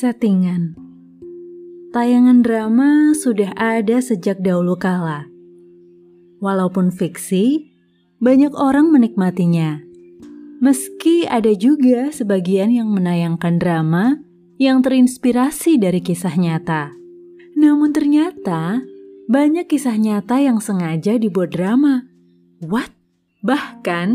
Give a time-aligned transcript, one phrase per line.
[0.00, 0.80] Settingan
[1.92, 5.28] Tayangan drama sudah ada sejak dahulu kala.
[6.40, 7.68] Walaupun fiksi,
[8.16, 9.84] banyak orang menikmatinya.
[10.64, 14.16] Meski ada juga sebagian yang menayangkan drama
[14.56, 16.96] yang terinspirasi dari kisah nyata.
[17.60, 18.80] Namun ternyata
[19.28, 22.08] banyak kisah nyata yang sengaja dibuat drama.
[22.64, 22.88] What?
[23.44, 24.08] Bahkan,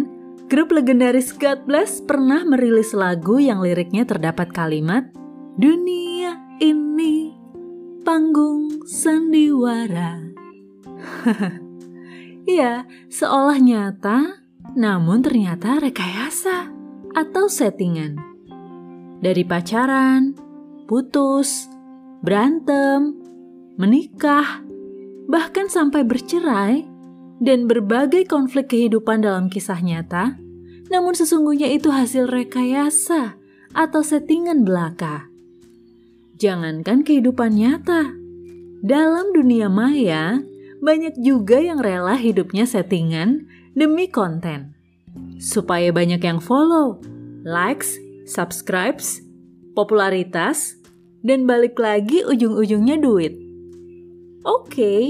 [0.49, 5.13] grup legendaris God Bless pernah merilis lagu yang liriknya terdapat kalimat
[5.55, 7.32] Dunia ini
[8.04, 10.20] panggung sandiwara.
[12.46, 14.46] Iya, seolah nyata,
[14.77, 16.70] namun ternyata rekayasa
[17.18, 18.22] atau settingan.
[19.18, 20.38] Dari pacaran,
[20.86, 21.66] putus,
[22.22, 23.18] berantem,
[23.82, 24.62] menikah,
[25.26, 26.85] bahkan sampai bercerai,
[27.41, 30.38] dan berbagai konflik kehidupan dalam kisah nyata,
[30.94, 33.41] namun sesungguhnya itu hasil rekayasa
[33.74, 35.34] atau settingan belaka.
[36.36, 38.12] Jangankan kehidupan nyata,
[38.84, 40.44] dalam dunia maya
[40.84, 44.76] banyak juga yang rela hidupnya settingan demi konten.
[45.40, 47.00] Supaya banyak yang follow,
[47.48, 47.96] likes,
[48.28, 49.24] subscribes,
[49.80, 50.76] popularitas,
[51.24, 53.32] dan balik lagi ujung-ujungnya duit.
[54.44, 55.04] Oke, okay,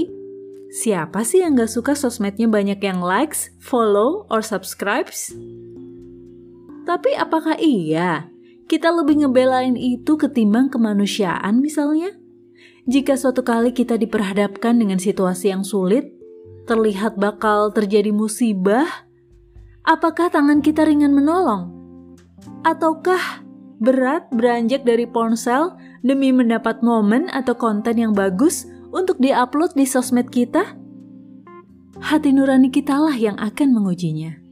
[0.70, 5.34] siapa sih yang gak suka sosmednya banyak yang likes, follow, or subscribes?
[6.86, 8.30] Tapi apakah iya
[8.66, 12.14] kita lebih ngebelain itu ketimbang kemanusiaan misalnya?
[12.86, 16.14] Jika suatu kali kita diperhadapkan dengan situasi yang sulit,
[16.70, 18.86] terlihat bakal terjadi musibah,
[19.82, 21.74] apakah tangan kita ringan menolong?
[22.62, 23.42] Ataukah
[23.82, 30.30] berat beranjak dari ponsel demi mendapat momen atau konten yang bagus untuk diupload di sosmed
[30.30, 30.78] kita?
[31.98, 34.45] Hati nurani kitalah yang akan mengujinya.